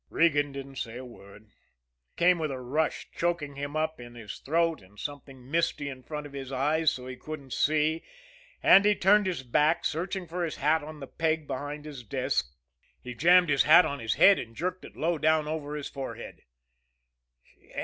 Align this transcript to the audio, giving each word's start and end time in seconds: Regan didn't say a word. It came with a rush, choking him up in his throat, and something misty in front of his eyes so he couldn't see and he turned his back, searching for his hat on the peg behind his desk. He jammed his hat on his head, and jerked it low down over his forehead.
Regan 0.09 0.51
didn't 0.51 0.77
say 0.77 0.97
a 0.97 1.05
word. 1.05 1.43
It 1.43 2.17
came 2.17 2.39
with 2.39 2.49
a 2.49 2.59
rush, 2.59 3.11
choking 3.11 3.55
him 3.55 3.75
up 3.75 3.99
in 3.99 4.15
his 4.15 4.39
throat, 4.39 4.81
and 4.81 4.99
something 4.99 5.51
misty 5.51 5.89
in 5.89 6.01
front 6.01 6.25
of 6.25 6.33
his 6.33 6.51
eyes 6.51 6.89
so 6.91 7.05
he 7.05 7.15
couldn't 7.15 7.53
see 7.53 8.03
and 8.63 8.83
he 8.83 8.95
turned 8.95 9.27
his 9.27 9.43
back, 9.43 9.85
searching 9.85 10.25
for 10.25 10.43
his 10.43 10.55
hat 10.55 10.83
on 10.83 11.01
the 11.01 11.07
peg 11.07 11.45
behind 11.45 11.85
his 11.85 12.01
desk. 12.01 12.51
He 12.99 13.13
jammed 13.13 13.49
his 13.49 13.61
hat 13.61 13.85
on 13.85 13.99
his 13.99 14.15
head, 14.15 14.39
and 14.39 14.55
jerked 14.55 14.83
it 14.85 14.95
low 14.95 15.19
down 15.19 15.47
over 15.47 15.75
his 15.75 15.87
forehead. 15.87 16.41